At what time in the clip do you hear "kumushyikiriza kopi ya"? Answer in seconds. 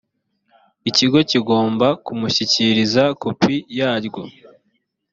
2.05-3.91